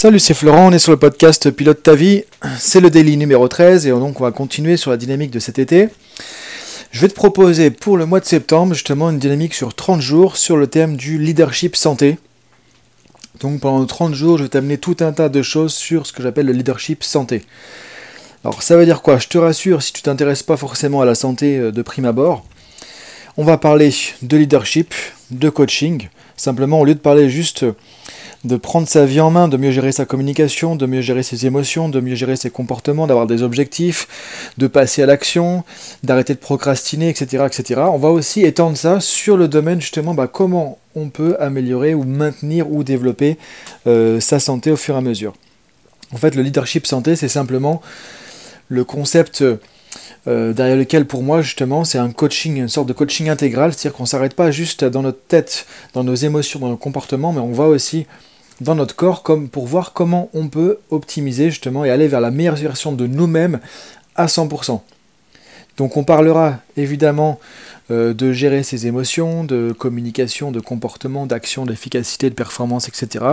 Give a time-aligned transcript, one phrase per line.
[0.00, 2.22] Salut, c'est Florent, on est sur le podcast Pilote ta vie.
[2.56, 5.58] C'est le daily numéro 13 et donc on va continuer sur la dynamique de cet
[5.58, 5.88] été.
[6.92, 10.36] Je vais te proposer pour le mois de septembre justement une dynamique sur 30 jours
[10.36, 12.16] sur le thème du leadership santé.
[13.40, 16.22] Donc pendant 30 jours, je vais t'amener tout un tas de choses sur ce que
[16.22, 17.42] j'appelle le leadership santé.
[18.44, 19.18] Alors ça veut dire quoi?
[19.18, 22.44] Je te rassure, si tu t'intéresses pas forcément à la santé euh, de prime abord,
[23.36, 23.92] on va parler
[24.22, 24.94] de leadership,
[25.32, 26.06] de coaching.
[26.36, 27.64] Simplement, au lieu de parler juste
[28.44, 31.46] de prendre sa vie en main, de mieux gérer sa communication, de mieux gérer ses
[31.46, 35.64] émotions, de mieux gérer ses comportements, d'avoir des objectifs, de passer à l'action,
[36.02, 37.82] d'arrêter de procrastiner, etc., etc.
[37.92, 42.04] On va aussi étendre ça sur le domaine justement bah, comment on peut améliorer ou
[42.04, 43.38] maintenir ou développer
[43.86, 45.34] euh, sa santé au fur et à mesure.
[46.12, 47.82] En fait, le leadership santé, c'est simplement
[48.68, 49.44] le concept
[50.28, 53.96] euh, derrière lequel pour moi justement c'est un coaching, une sorte de coaching intégral, c'est-à-dire
[53.96, 57.40] qu'on ne s'arrête pas juste dans notre tête, dans nos émotions, dans nos comportements, mais
[57.40, 58.06] on va aussi
[58.60, 62.30] dans notre corps comme pour voir comment on peut optimiser justement et aller vers la
[62.30, 63.60] meilleure version de nous-mêmes
[64.16, 64.80] à 100%.
[65.78, 67.40] Donc on parlera évidemment
[67.90, 73.24] euh, de gérer ses émotions, de communication, de comportement, d'action, d'efficacité, de performance, etc.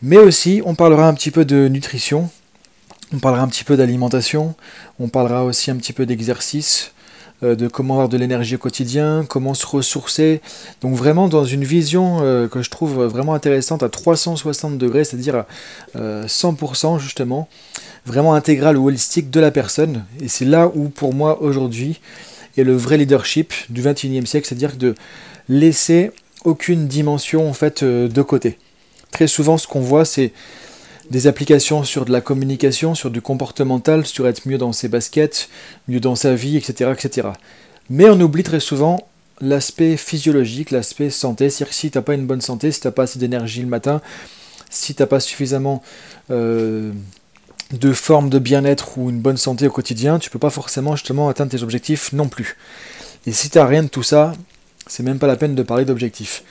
[0.00, 2.30] Mais aussi on parlera un petit peu de nutrition,
[3.12, 4.54] on parlera un petit peu d'alimentation,
[4.98, 6.92] on parlera aussi un petit peu d'exercice,
[7.42, 10.40] euh, de comment avoir de l'énergie au quotidien, comment se ressourcer.
[10.80, 15.36] Donc vraiment dans une vision euh, que je trouve vraiment intéressante à 360 degrés, c'est-à-dire
[15.36, 15.46] à
[15.96, 15.96] 100%
[16.96, 17.48] euh, justement,
[18.06, 20.04] vraiment intégrale ou holistique de la personne.
[20.20, 22.00] Et c'est là où pour moi aujourd'hui
[22.56, 24.94] est le vrai leadership du 21e siècle, c'est-à-dire de
[25.48, 26.12] laisser
[26.44, 28.58] aucune dimension en fait de côté.
[29.10, 30.32] Très souvent ce qu'on voit c'est
[31.12, 35.50] des applications sur de la communication, sur du comportemental, sur être mieux dans ses baskets,
[35.86, 36.90] mieux dans sa vie, etc.
[36.90, 37.28] etc.
[37.90, 39.06] Mais on oublie très souvent
[39.42, 41.50] l'aspect physiologique, l'aspect santé.
[41.50, 43.60] C'est-à-dire que si tu n'as pas une bonne santé, si tu n'as pas assez d'énergie
[43.60, 44.00] le matin,
[44.70, 45.82] si tu n'as pas suffisamment
[46.30, 46.92] euh,
[47.72, 51.28] de forme de bien-être ou une bonne santé au quotidien, tu peux pas forcément justement
[51.28, 52.56] atteindre tes objectifs non plus.
[53.26, 54.32] Et si tu n'as rien de tout ça,
[54.92, 56.44] c'est même pas la peine de parler d'objectifs.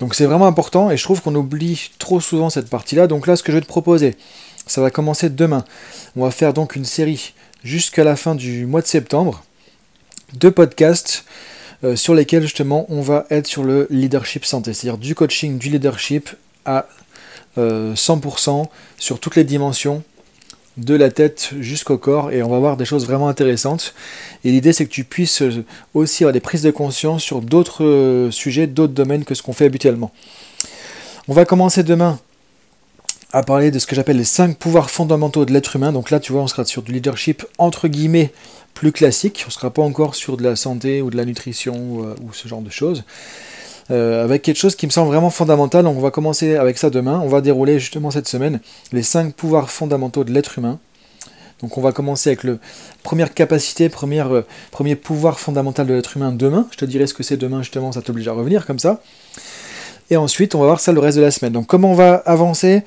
[0.00, 3.06] Donc c'est vraiment important et je trouve qu'on oublie trop souvent cette partie-là.
[3.06, 4.16] Donc là, ce que je vais te proposer,
[4.66, 5.64] ça va commencer demain.
[6.14, 7.32] On va faire donc une série
[7.64, 9.44] jusqu'à la fin du mois de septembre
[10.34, 11.24] de podcasts
[11.84, 15.70] euh, sur lesquels justement on va être sur le leadership santé, c'est-à-dire du coaching, du
[15.70, 16.28] leadership
[16.66, 16.86] à
[17.56, 18.64] 100% euh,
[18.98, 20.04] sur toutes les dimensions
[20.76, 23.94] de la tête jusqu'au corps et on va voir des choses vraiment intéressantes.
[24.44, 25.42] Et l'idée c'est que tu puisses
[25.94, 29.52] aussi avoir des prises de conscience sur d'autres euh, sujets, d'autres domaines que ce qu'on
[29.52, 30.12] fait habituellement.
[31.28, 32.18] On va commencer demain
[33.32, 35.92] à parler de ce que j'appelle les 5 pouvoirs fondamentaux de l'être humain.
[35.92, 38.32] Donc là tu vois on sera sur du leadership entre guillemets
[38.74, 41.74] plus classique, on ne sera pas encore sur de la santé ou de la nutrition
[41.74, 43.04] ou, euh, ou ce genre de choses.
[43.92, 45.84] Euh, avec quelque chose qui me semble vraiment fondamental.
[45.84, 47.20] Donc on va commencer avec ça demain.
[47.24, 48.60] On va dérouler justement cette semaine
[48.92, 50.78] les 5 pouvoirs fondamentaux de l'être humain.
[51.62, 52.58] Donc on va commencer avec le
[53.02, 56.66] première capacité, première, euh, premier pouvoir fondamental de l'être humain demain.
[56.72, 59.00] Je te dirai ce que c'est demain justement, ça t'oblige à revenir comme ça.
[60.10, 61.52] Et ensuite on va voir ça le reste de la semaine.
[61.52, 62.82] Donc comment on va avancer?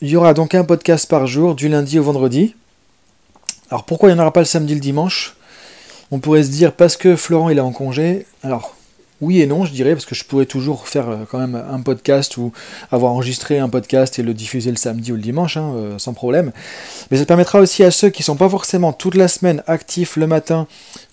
[0.00, 2.56] Il y aura donc un podcast par jour du lundi au vendredi.
[3.70, 5.36] Alors pourquoi il n'y en aura pas le samedi le dimanche?
[6.10, 8.26] On pourrait se dire parce que Florent il est en congé.
[8.42, 8.76] Alors
[9.20, 11.80] oui et non, je dirais, parce que je pourrais toujours faire euh, quand même un
[11.80, 12.52] podcast ou
[12.90, 16.14] avoir enregistré un podcast et le diffuser le samedi ou le dimanche, hein, euh, sans
[16.14, 16.52] problème.
[17.10, 20.16] Mais ça permettra aussi à ceux qui ne sont pas forcément toute la semaine actifs
[20.16, 20.66] le matin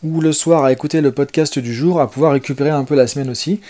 [0.03, 3.05] ou le soir à écouter le podcast du jour, à pouvoir récupérer un peu la
[3.07, 3.61] semaine aussi.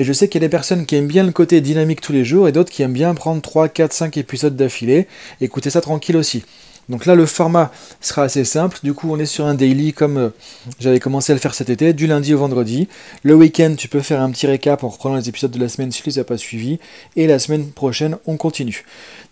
[0.00, 2.12] Et je sais qu'il y a des personnes qui aiment bien le côté dynamique tous
[2.12, 5.08] les jours et d'autres qui aiment bien prendre 3, 4, 5 épisodes d'affilée,
[5.40, 6.44] écouter ça tranquille aussi.
[6.88, 8.78] Donc là, le format sera assez simple.
[8.82, 10.28] Du coup, on est sur un daily comme euh,
[10.78, 12.88] j'avais commencé à le faire cet été, du lundi au vendredi.
[13.22, 15.92] Le week-end, tu peux faire un petit récap en reprenant les épisodes de la semaine
[15.92, 16.78] si tu les as pas suivis.
[17.16, 18.84] Et la semaine prochaine, on continue.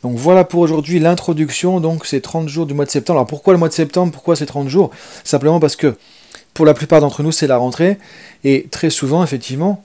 [0.03, 1.81] Donc voilà pour aujourd'hui l'introduction.
[1.81, 3.21] Donc c'est 30 jours du mois de septembre.
[3.21, 4.13] Alors pourquoi le mois de septembre?
[4.13, 4.91] Pourquoi c'est 30 jours?
[5.25, 5.97] Simplement parce que
[6.53, 7.99] pour la plupart d'entre nous, c'est la rentrée.
[8.45, 9.83] Et très souvent, effectivement,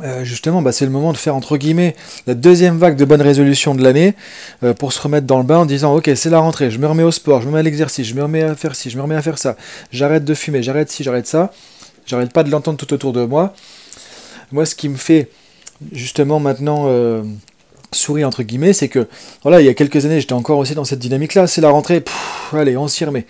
[0.00, 1.96] euh, justement, bah, c'est le moment de faire entre guillemets
[2.28, 4.14] la deuxième vague de bonnes résolutions de l'année
[4.62, 6.86] euh, pour se remettre dans le bain en disant ok c'est la rentrée, je me
[6.86, 8.96] remets au sport, je me remets à l'exercice, je me remets à faire ci, je
[8.96, 9.56] me remets à faire ça,
[9.90, 11.52] j'arrête de fumer, j'arrête ci, j'arrête ça,
[12.06, 13.54] j'arrête pas de l'entendre tout autour de moi.
[14.52, 15.30] Moi ce qui me fait
[15.90, 17.24] justement maintenant euh,
[17.90, 19.08] sourire entre guillemets, c'est que
[19.42, 21.70] voilà il y a quelques années j'étais encore aussi dans cette dynamique là, c'est la
[21.70, 22.04] rentrée,
[22.52, 23.26] allez on s'y remet.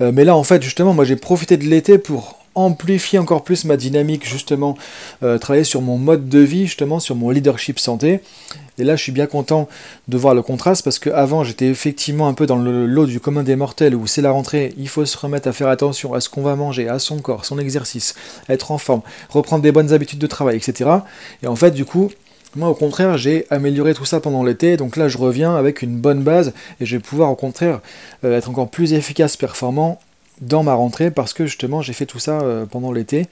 [0.00, 3.76] mais là en fait justement moi j'ai profité de l'été pour amplifier encore plus ma
[3.76, 4.76] dynamique, justement,
[5.22, 8.20] euh, travailler sur mon mode de vie, justement, sur mon leadership santé.
[8.78, 9.68] Et là, je suis bien content
[10.08, 13.42] de voir le contraste parce qu'avant, j'étais effectivement un peu dans le lot du commun
[13.42, 16.28] des mortels où c'est la rentrée, il faut se remettre à faire attention à ce
[16.28, 18.14] qu'on va manger, à son corps, son exercice,
[18.48, 20.90] être en forme, reprendre des bonnes habitudes de travail, etc.
[21.42, 22.10] Et en fait, du coup,
[22.54, 25.96] Moi, au contraire, j'ai amélioré tout ça pendant l'été, donc là, je reviens avec une
[25.96, 27.80] bonne base et je vais pouvoir, au contraire,
[28.24, 29.98] euh, être encore plus efficace, performant
[30.42, 33.26] dans ma rentrée parce que justement, j'ai fait tout ça euh, pendant l'été.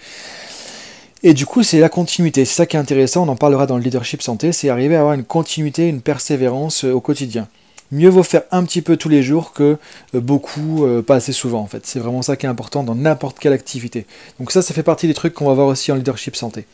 [1.23, 2.47] Et du coup, c'est la continuité.
[2.47, 5.01] C'est ça qui est intéressant, on en parlera dans le leadership santé, c'est arriver à
[5.01, 7.47] avoir une continuité, une persévérance euh, au quotidien.
[7.93, 9.77] Mieux vaut faire un petit peu tous les jours que
[10.15, 11.85] beaucoup, pas assez souvent en fait.
[11.87, 14.07] C'est vraiment ça qui est important dans n'importe quelle activité.
[14.39, 16.67] Donc ça, ça fait partie des trucs qu'on va voir aussi en leadership santé.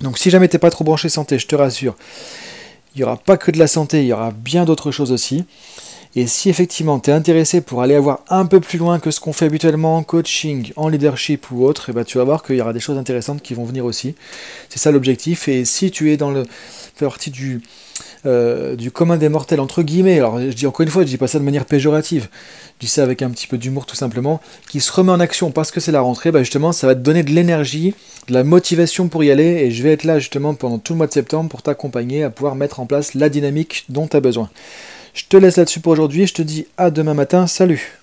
[0.00, 1.94] Donc si jamais t'es pas trop branché santé, je te rassure,
[2.94, 5.44] il n'y aura pas que de la santé, il y aura bien d'autres choses aussi.
[6.16, 9.20] Et si effectivement tu es intéressé pour aller avoir un peu plus loin que ce
[9.20, 12.42] qu'on fait habituellement en coaching, en leadership ou autre, et eh ben, tu vas voir
[12.42, 14.16] qu'il y aura des choses intéressantes qui vont venir aussi.
[14.68, 15.46] C'est ça l'objectif.
[15.46, 16.46] Et si tu es dans le
[16.98, 17.62] partie du,
[18.26, 21.16] euh, du commun des mortels, entre guillemets, alors je dis encore une fois, je dis
[21.16, 22.28] pas ça de manière péjorative,
[22.78, 25.50] je dis ça avec un petit peu d'humour tout simplement, qui se remet en action
[25.50, 27.94] parce que c'est la rentrée, bah justement ça va te donner de l'énergie,
[28.28, 30.98] de la motivation pour y aller, et je vais être là justement pendant tout le
[30.98, 34.20] mois de septembre pour t'accompagner à pouvoir mettre en place la dynamique dont tu as
[34.20, 34.50] besoin.
[35.14, 37.98] Je te laisse là-dessus pour aujourd'hui, je te dis à demain matin, salut